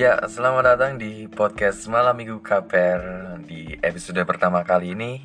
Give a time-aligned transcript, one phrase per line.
[0.00, 5.20] Ya, selamat datang di podcast Malam Minggu KPR Di episode pertama kali ini.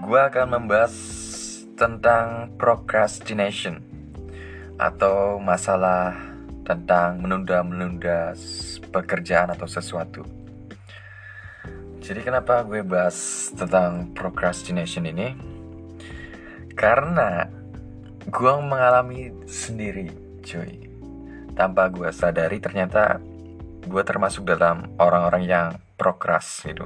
[0.00, 0.96] Gue akan membahas
[1.76, 3.84] tentang procrastination
[4.80, 6.16] Atau masalah
[6.64, 8.32] tentang menunda-menunda
[8.88, 10.24] pekerjaan atau sesuatu.
[12.00, 15.36] Jadi kenapa gue bahas tentang procrastination ini?
[16.72, 17.44] Karena
[18.32, 20.08] gue mengalami sendiri
[20.40, 20.88] cuy.
[21.52, 23.27] Tanpa gue sadari ternyata
[23.88, 26.84] gue termasuk dalam orang-orang yang prokras gitu.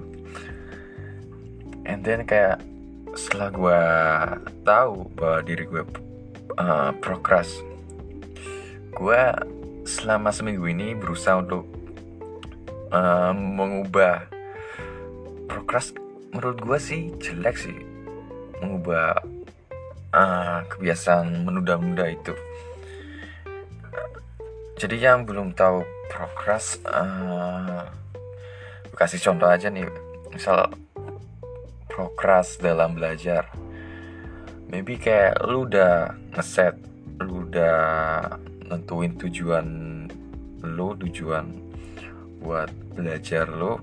[1.82, 2.62] And then kayak
[3.18, 3.80] setelah gue
[4.64, 5.84] tahu bahwa diri gue
[6.56, 7.60] uh, prokras
[8.92, 9.22] gue
[9.82, 11.66] selama seminggu ini berusaha untuk
[12.94, 14.30] uh, mengubah
[15.50, 15.92] prokras
[16.32, 17.76] menurut gue sih jelek sih.
[18.62, 19.18] Mengubah
[20.14, 22.32] uh, kebiasaan menunda-nunda itu.
[24.78, 27.86] Jadi yang belum tahu progress uh,
[29.02, 29.90] kasih contoh aja nih.
[30.30, 30.70] Misal
[31.90, 33.50] progress dalam belajar.
[34.70, 36.78] Maybe kayak lu udah ngeset
[37.20, 37.76] lu udah
[38.70, 39.66] nentuin tujuan
[40.62, 41.50] lu tujuan
[42.40, 43.82] buat belajar lu.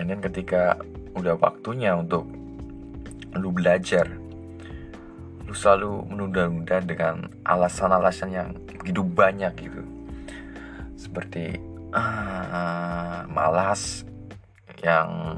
[0.00, 0.80] And then ketika
[1.12, 2.24] udah waktunya untuk
[3.36, 4.08] lu belajar
[5.48, 9.80] lu selalu menunda-nunda dengan alasan-alasan yang begitu banyak gitu
[11.18, 11.58] seperti
[11.98, 14.06] uh, malas
[14.86, 15.34] yang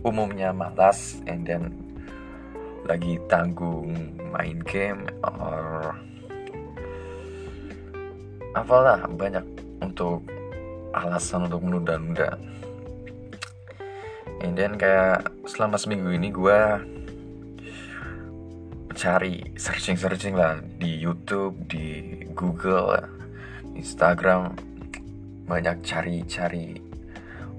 [0.00, 1.76] umumnya malas and then
[2.88, 5.92] lagi tanggung main game or
[8.56, 9.44] apalah banyak
[9.84, 10.24] untuk
[10.96, 12.40] alasan untuk menunda-nunda.
[14.40, 16.60] And then kayak selama seminggu ini gue
[18.96, 22.96] cari searching-searching lah di YouTube, di Google,
[23.76, 24.69] Instagram
[25.50, 26.78] banyak cari-cari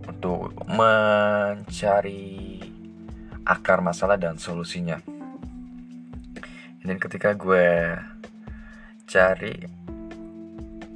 [0.08, 2.56] untuk mencari
[3.44, 5.04] akar masalah dan solusinya.
[6.82, 8.00] Dan ketika gue
[9.12, 9.56] cari,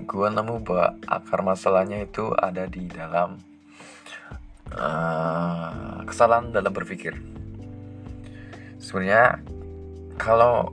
[0.07, 3.43] gue nemu bahwa akar masalahnya itu ada di dalam
[4.71, 7.11] uh, kesalahan dalam berpikir.
[8.79, 9.43] Sebenarnya
[10.15, 10.71] kalau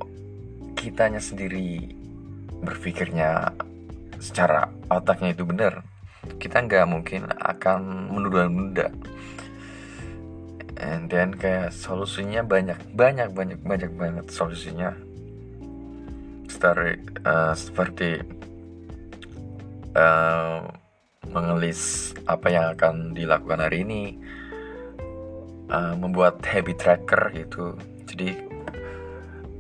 [0.78, 1.90] kitanya sendiri
[2.62, 3.50] berpikirnya
[4.22, 5.82] secara otaknya itu benar,
[6.38, 8.90] kita nggak mungkin akan menunda-nunda.
[10.82, 14.90] And then kayak solusinya banyak banyak banyak banyak banget solusinya.
[16.50, 18.22] Start, uh, seperti
[19.94, 20.66] uh,
[21.30, 24.02] mengelis apa yang akan dilakukan hari ini
[25.70, 27.78] uh, membuat habit tracker gitu.
[28.10, 28.36] Jadi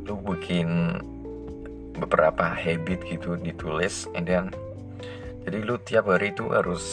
[0.02, 0.98] lu bikin
[1.96, 4.50] beberapa habit gitu ditulis and then
[5.42, 6.84] jadi lu tiap hari itu harus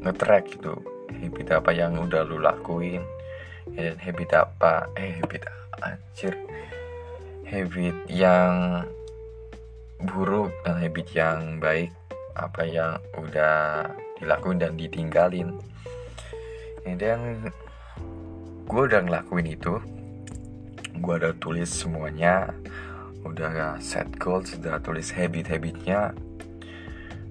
[0.00, 0.80] ngetrack gitu
[1.20, 3.04] habit apa yang udah lu lakuin
[3.76, 5.46] dan habit apa eh habit
[5.82, 6.34] anjir.
[7.46, 8.84] Habit yang
[10.06, 11.90] buruk dan habit yang baik
[12.38, 15.58] apa yang udah dilakuin dan ditinggalin.
[16.86, 17.50] Dan
[18.64, 19.76] gue udah ngelakuin itu
[21.00, 22.50] gue udah tulis semuanya
[23.24, 26.16] udah set goals udah tulis habit-habitnya.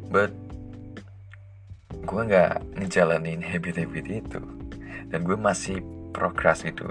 [0.09, 0.48] But
[1.89, 4.41] gue nggak ngejalanin habit-habit itu.
[5.09, 5.81] Dan gue masih
[6.13, 6.89] progress gitu.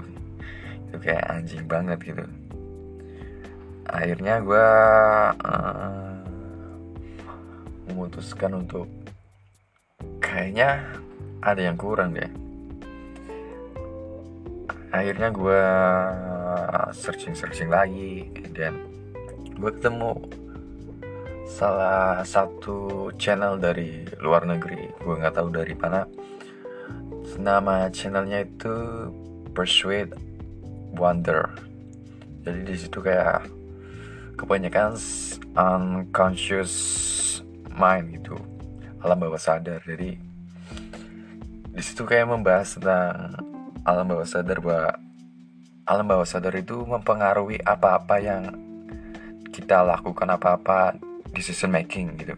[0.89, 2.25] Itu kayak anjing banget gitu.
[3.89, 4.67] Akhirnya gue
[5.43, 6.13] uh,
[7.89, 8.85] memutuskan untuk
[10.21, 10.85] kayaknya
[11.41, 12.29] ada yang kurang deh.
[14.89, 15.63] Akhirnya gue
[16.93, 18.77] searching searching lagi dan
[19.57, 20.17] gue ketemu
[21.49, 24.85] salah satu channel dari luar negeri.
[25.01, 26.05] Gue nggak tahu dari mana.
[27.41, 28.75] Nama channelnya itu
[29.57, 30.13] Persuade
[30.93, 31.49] Wonder.
[32.45, 33.49] Jadi di situ kayak
[34.37, 34.93] kebanyakan
[35.57, 36.73] unconscious
[37.73, 38.37] mind gitu.
[39.01, 39.81] Alam bawah sadar.
[39.81, 40.13] Jadi
[41.73, 43.41] di situ kayak membahas tentang
[43.87, 44.93] alam bawah sadar bahwa
[45.89, 48.43] alam bawah sadar itu mempengaruhi apa-apa yang
[49.49, 52.35] kita lakukan apa-apa decision making gitu.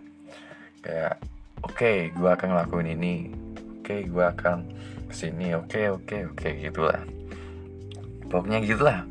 [0.81, 1.21] Kayak
[1.61, 3.15] oke okay, gue akan ngelakuin ini.
[3.81, 4.57] Oke okay, gue akan
[5.09, 7.01] ke sini oke okay, oke okay, oke okay, gitulah.
[8.31, 9.03] Pokoknya gitulah.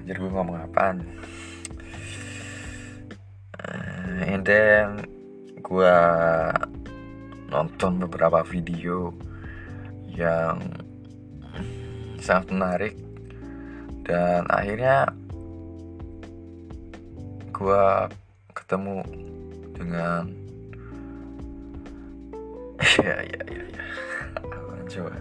[0.00, 1.04] Anjir gue ngomong apaan?
[3.58, 5.04] Uh, and then
[5.60, 5.96] gue
[7.52, 9.12] nonton beberapa video
[10.08, 10.64] yang
[12.16, 12.94] sangat menarik.
[14.08, 15.12] Dan akhirnya
[17.52, 17.84] gue
[18.64, 19.06] ketemu
[19.78, 20.22] dengan
[23.06, 23.84] ya ya ya ya.
[24.88, 25.12] Coba?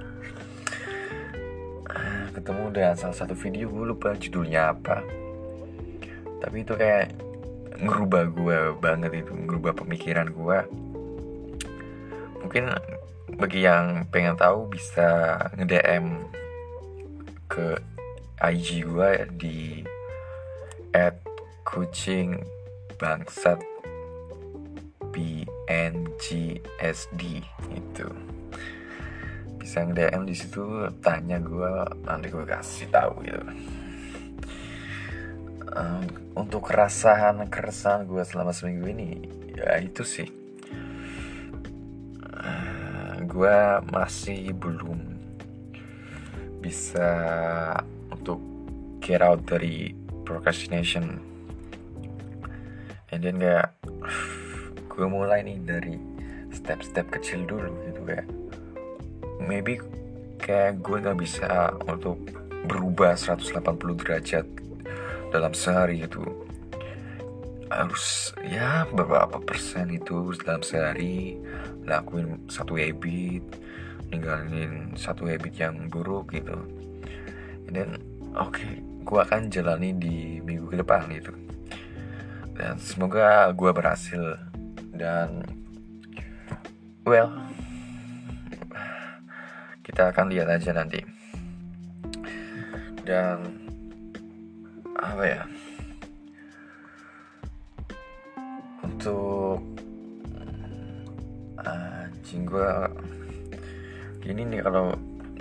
[1.91, 5.03] Ah, ketemu dengan salah satu video gue lupa judulnya apa.
[6.39, 7.27] Tapi itu kayak
[7.77, 10.59] ngerubah gue banget itu ngerubah pemikiran gue
[12.41, 12.73] mungkin
[13.37, 16.25] bagi yang pengen tahu bisa nge-DM
[17.45, 17.77] ke
[18.41, 19.59] IG gue di
[20.95, 21.21] at
[21.67, 22.39] kucing
[22.97, 23.61] bangsat.
[25.17, 27.21] BNGSD
[27.73, 28.07] itu
[29.57, 31.73] bisa nge-DM di situ tanya gue
[32.05, 33.41] nanti gue kasih tahu gitu.
[35.75, 36.07] Um,
[36.39, 39.09] untuk keresahan keresahan gue selama seminggu ini
[39.57, 40.29] ya itu sih.
[42.31, 43.57] Uh, gue
[43.91, 45.19] masih belum
[46.63, 47.09] bisa
[48.13, 48.39] untuk
[49.03, 49.91] get out dari
[50.23, 51.19] procrastination
[53.11, 53.71] and then kayak
[54.91, 55.95] gue mulai nih dari
[56.51, 58.27] step-step kecil dulu gitu kayak
[59.43, 59.79] maybe
[60.41, 62.19] kayak gue gak bisa untuk
[62.67, 63.63] berubah 180
[64.03, 64.45] derajat
[65.31, 66.23] dalam sehari itu
[67.67, 71.35] harus ya beberapa persen itu dalam sehari
[71.83, 73.43] lakuin satu habit
[74.07, 76.55] ninggalin satu habit yang buruk gitu.
[77.67, 77.99] Dan
[78.39, 81.46] oke okay, gue akan jalani di minggu ke depan gitu
[82.57, 84.41] dan semoga gue berhasil.
[84.97, 85.45] Dan
[87.05, 87.29] well
[89.85, 90.99] kita akan lihat aja nanti.
[93.05, 93.37] Dan
[94.97, 95.41] apa ya?
[98.83, 99.61] Untuk
[101.61, 102.71] anjing gue
[104.19, 104.91] gini nih kalau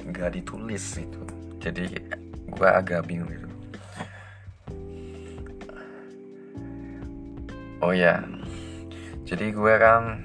[0.07, 1.23] nggak ditulis itu
[1.59, 1.91] jadi
[2.47, 3.46] gue agak bingung gitu
[7.87, 8.27] oh ya
[9.27, 10.23] jadi gue kan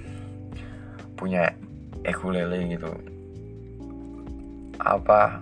[1.18, 1.58] punya
[2.06, 2.94] ukulele gitu.
[4.78, 5.42] Apa?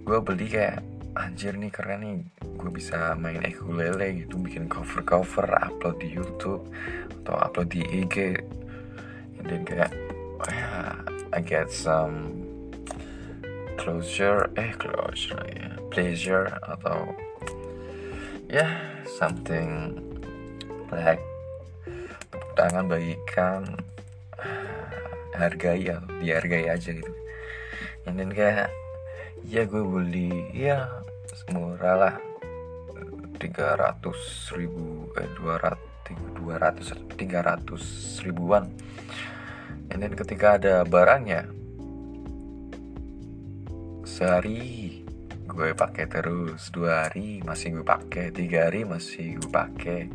[0.00, 0.80] Gue beli kayak
[1.12, 2.20] anjir nih keren nih.
[2.56, 6.64] Gue bisa main ukulele gitu bikin cover cover upload di YouTube
[7.20, 8.40] atau upload di IG
[9.44, 9.92] then kayak
[10.40, 10.96] oh ya
[11.32, 12.44] I get some
[13.80, 17.08] closure eh closure ya pleasure atau
[18.52, 18.72] ya yeah,
[19.16, 20.09] something
[20.94, 21.22] like
[22.30, 23.62] tepuk tangan bagikan
[25.34, 27.12] hargai ya dihargai aja gitu.
[28.04, 28.68] Then kayak
[29.46, 30.90] ya gue beli ya
[31.50, 32.16] murah lah.
[33.40, 34.04] 300
[34.52, 36.12] ribu eh 200
[36.44, 38.68] 200 300 ribuan.
[39.90, 41.48] And ketika ada barangnya
[44.06, 45.00] sehari
[45.50, 50.06] gue pakai terus dua hari masih gue pakai tiga hari masih gue pakai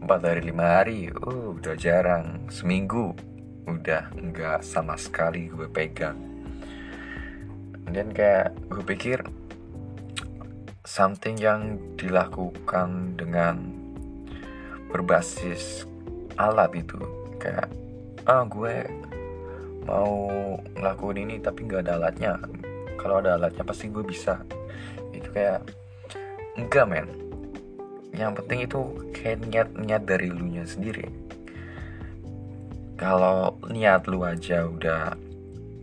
[0.00, 1.12] empat hari lima hari.
[1.12, 2.48] Uh udah jarang.
[2.48, 3.12] Seminggu.
[3.68, 6.16] Udah nggak sama sekali gue pegang.
[7.90, 9.20] Dan kayak gue pikir
[10.82, 13.70] something yang dilakukan dengan
[14.90, 15.86] berbasis
[16.34, 16.98] alat itu
[17.38, 17.70] kayak
[18.26, 18.88] ah gue
[19.86, 20.32] mau
[20.74, 22.32] ngelakuin ini tapi nggak ada alatnya.
[22.96, 24.40] Kalau ada alatnya pasti gue bisa.
[25.12, 25.68] Itu kayak
[26.56, 27.29] enggak men
[28.20, 28.80] yang penting itu
[29.16, 31.08] kayak niat niat dari lu nya sendiri.
[33.00, 35.16] Kalau niat lu aja udah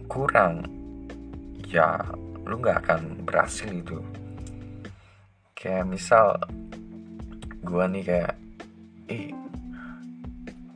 [0.06, 0.70] kurang
[1.68, 2.00] ya
[2.48, 4.00] lu nggak akan berhasil itu
[5.52, 6.40] kayak misal
[7.60, 8.34] gue nih kayak
[9.12, 9.36] ih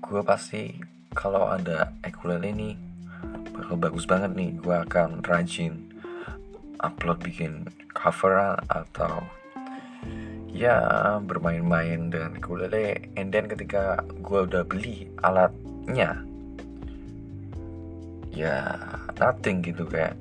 [0.03, 0.75] gue pasti
[1.15, 2.71] kalau ada ukulele ini
[3.55, 5.87] bakal bagus banget nih gue akan rajin
[6.83, 9.23] upload bikin cover atau
[10.51, 10.77] ya
[11.23, 13.11] bermain-main dengan ukulele.
[13.15, 16.21] And then ketika gue udah beli alatnya
[18.31, 18.79] ya
[19.19, 20.15] nothing gitu kayak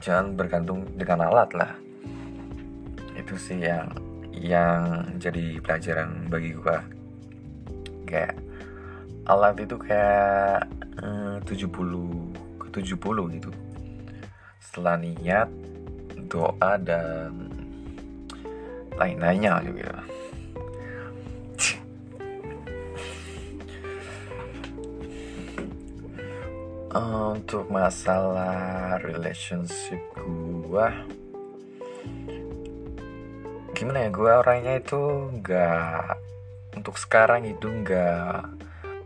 [0.00, 1.72] jangan bergantung dengan alat lah.
[3.14, 3.92] Itu sih yang
[4.32, 6.80] yang jadi pelajaran bagi gua.
[8.08, 8.40] Kayak
[9.28, 10.64] alat itu kayak
[11.04, 13.50] eh, 70 ke 70 gitu.
[14.58, 15.48] Setelah niat
[16.30, 17.59] doa dan
[19.00, 20.04] lain-lainnya juga
[27.50, 30.92] untuk masalah relationship gua
[33.74, 36.14] gimana ya gua orangnya itu nggak
[36.78, 38.44] untuk sekarang itu nggak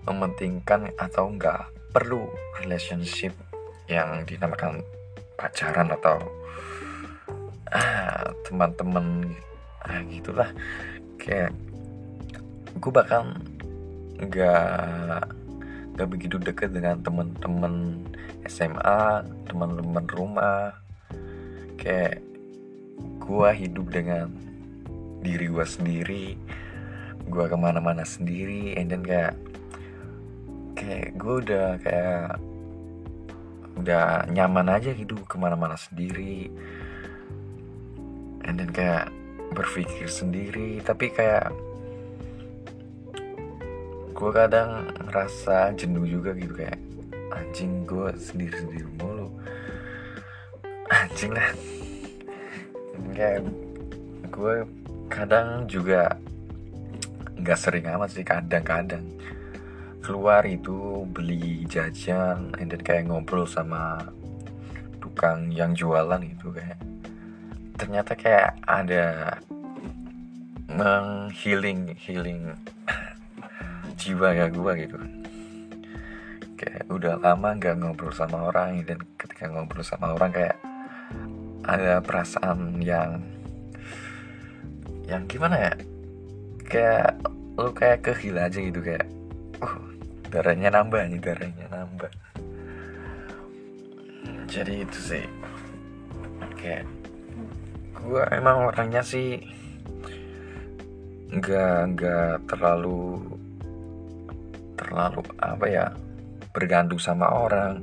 [0.05, 2.29] mementingkan atau nggak perlu
[2.61, 3.33] relationship
[3.89, 4.85] yang dinamakan
[5.41, 6.21] pacaran atau
[7.73, 9.33] ah, teman-teman
[9.87, 10.51] ah, gitulah.
[11.21, 11.53] Kayak
[12.81, 13.39] gue bahkan
[14.19, 15.31] nggak
[15.95, 18.05] gak begitu deket dengan temen-temen
[18.49, 20.75] SMA teman-teman rumah.
[21.79, 22.25] Kayak
[23.23, 24.29] gue hidup dengan
[25.25, 26.37] diri gue sendiri
[27.25, 29.33] gue ke mana-mana sendiri and then kayak
[30.77, 32.37] kayak gue udah kayak
[33.81, 36.53] udah nyaman aja gitu ke mana-mana sendiri.
[38.45, 39.09] And then kayak
[39.55, 41.55] berpikir sendiri tapi kayak
[44.15, 46.79] gue kadang ngerasa jenuh juga gitu kayak
[47.35, 49.27] anjing gue sendiri-sendiri mulu.
[50.87, 51.51] Anjing lah.
[53.11, 53.43] Kayak
[54.31, 54.55] gue
[55.11, 56.15] kadang juga
[57.35, 59.05] nggak sering amat sih kadang-kadang
[60.01, 63.99] keluar itu beli jajan and kayak ngobrol sama
[65.03, 66.79] tukang yang jualan itu kayak
[67.85, 69.37] ternyata kayak ada
[70.73, 72.57] menghealing healing
[74.01, 74.97] jiwa ya gue gitu.
[76.57, 80.57] Kayak udah lama nggak ngobrol sama orang dan ketika ngobrol sama orang kayak
[81.69, 83.21] ada perasaan yang
[85.05, 85.73] yang gimana ya?
[86.65, 87.21] Kayak
[87.61, 89.05] lu kayak kehil aja gitu kayak
[89.61, 89.77] uh
[90.33, 92.09] darahnya nambah nih darahnya nambah.
[94.49, 95.25] Jadi itu sih.
[96.57, 96.89] Kayak
[98.05, 99.41] gue emang orangnya sih
[101.35, 103.19] nggak nggak terlalu
[104.77, 105.87] terlalu apa ya
[106.55, 107.83] bergantung sama orang.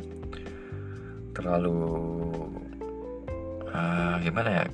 [1.36, 1.82] Terlalu
[3.68, 4.66] uh, gimana ya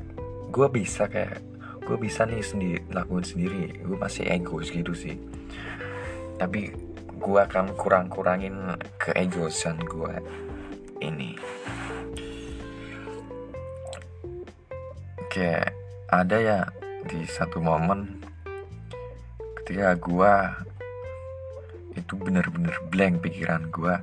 [0.52, 1.42] gue bisa kayak
[1.82, 3.82] gue bisa nih sendiri lakuin sendiri.
[3.82, 5.18] Gue masih egois gitu sih.
[6.38, 6.70] Tapi
[7.18, 10.14] gue akan kurang-kurangin keegoisan gue
[11.02, 11.34] ini
[15.28, 15.76] kayak
[16.08, 16.60] ada ya
[17.08, 18.24] di satu momen
[19.62, 20.34] ketika gue
[22.00, 23.96] itu bener-bener blank pikiran gue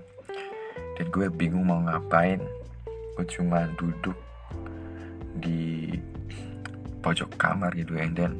[0.95, 2.43] dan gue bingung mau ngapain.
[3.15, 4.19] Gue cuma duduk
[5.39, 5.95] di
[7.01, 8.33] pojok kamar gitu and then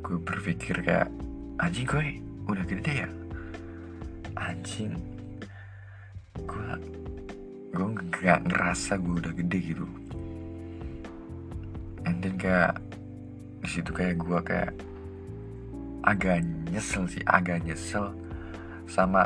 [0.00, 1.10] gue berpikir kayak
[1.58, 2.02] anjing gue
[2.48, 3.08] udah gede ya?
[4.38, 4.94] Anjing
[6.46, 6.70] gue
[7.74, 9.86] gue nggak ngerasa gue udah gede gitu
[12.20, 12.78] then kayak
[13.64, 14.72] di situ kayak gue kayak
[16.04, 18.12] agak nyesel sih agak nyesel
[18.84, 19.24] sama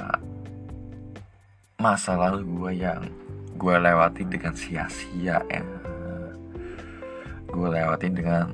[1.82, 3.02] masa lalu gue yang
[3.58, 5.62] gue lewati dengan sia-sia ya.
[7.48, 8.46] Gue lewatin dengan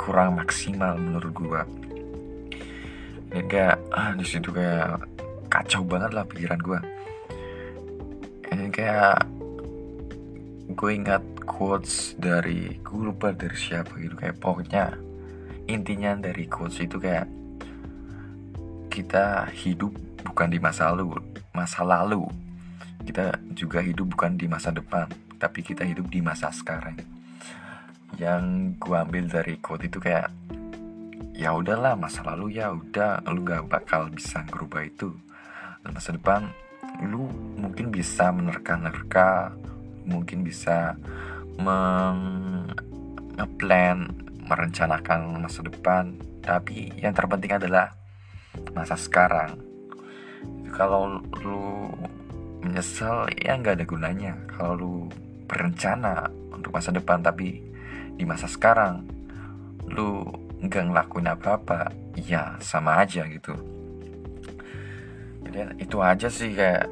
[0.00, 1.62] kurang maksimal menurut gue
[3.28, 5.04] dan kayak ah, di situ kayak
[5.52, 6.80] kacau banget lah pikiran gue
[8.48, 9.20] dan kayak
[10.72, 14.92] gue ingat quotes dari gue lupa dari siapa gitu kayak pokoknya
[15.64, 17.24] intinya dari quotes itu kayak
[18.92, 19.96] kita hidup
[20.28, 21.16] bukan di masa lalu
[21.56, 22.28] masa lalu.
[23.08, 25.08] Kita juga hidup bukan di masa depan
[25.40, 27.00] tapi kita hidup di masa sekarang.
[28.20, 30.28] Yang gue ambil dari quote itu kayak
[31.32, 35.14] ya udahlah masa lalu ya udah lu gak bakal bisa ngerubah itu.
[35.80, 36.50] Dan masa depan
[37.06, 39.54] lu mungkin bisa menerka-nerka
[40.08, 40.96] mungkin bisa
[41.58, 42.78] mengeplan
[44.48, 46.16] merencanakan masa depan.
[46.40, 47.92] Tapi yang terpenting adalah
[48.72, 49.60] masa sekarang.
[50.72, 51.92] Kalau lu
[52.64, 54.34] menyesal ya nggak ada gunanya.
[54.48, 55.10] Kalau lu
[55.44, 57.60] berencana untuk masa depan tapi
[58.18, 59.06] di masa sekarang
[59.88, 60.24] lu
[60.58, 63.54] nggak ngelakuin apa-apa ya sama aja gitu.
[65.46, 66.90] Jadi itu aja sih kayak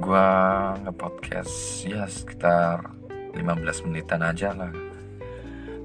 [0.00, 2.99] gua ngepodcast ya sekitar
[3.34, 4.72] 15 menitan aja lah.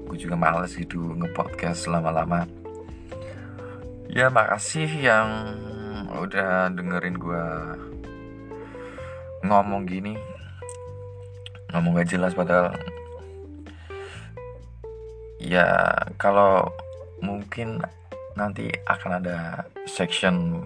[0.06, 2.46] Gue juga males gitu ngepodcast lama-lama.
[4.06, 5.28] Ya makasih yang
[6.14, 7.44] udah dengerin gue
[9.42, 10.14] ngomong gini.
[11.74, 12.72] Ngomong gak jelas padahal.
[15.42, 16.70] Ya kalau
[17.20, 17.82] mungkin
[18.36, 20.64] nanti akan ada section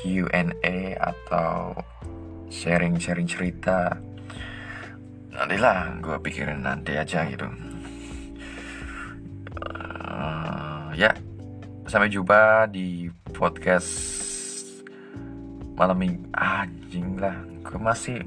[0.00, 1.76] Q&A atau
[2.50, 3.94] sharing-sharing cerita
[5.50, 7.50] nantilah gue pikirin nanti aja gitu.
[9.58, 11.10] Uh, ya
[11.90, 13.90] sampai jumpa di podcast
[15.74, 17.34] malam minggu anjing lah
[17.66, 18.22] gue masih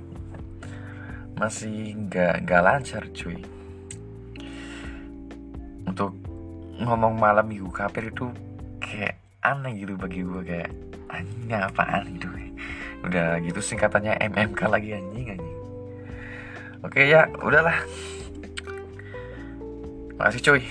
[1.39, 3.39] masih nggak nggak lancar cuy.
[5.88, 6.20] Untuk
[6.75, 8.36] ngomong malam minggu kafir itu
[8.84, 9.15] kayak
[9.48, 10.75] aneh gitu bagi gue kayak
[11.08, 12.27] anjing apaan gitu?
[13.08, 15.52] Udah gitu singkatannya MMK lagi anjing anjing
[16.84, 17.80] oke ya udahlah.
[20.20, 20.63] Makasih cuy